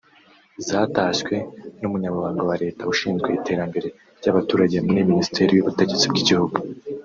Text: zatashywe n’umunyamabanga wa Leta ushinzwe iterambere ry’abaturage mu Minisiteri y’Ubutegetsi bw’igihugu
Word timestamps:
zatashywe 0.67 1.35
n’umunyamabanga 1.79 2.43
wa 2.49 2.55
Leta 2.63 2.81
ushinzwe 2.93 3.29
iterambere 3.39 3.87
ry’abaturage 4.19 4.77
mu 4.85 4.91
Minisiteri 5.09 5.51
y’Ubutegetsi 5.53 6.05
bw’igihugu 6.11 6.57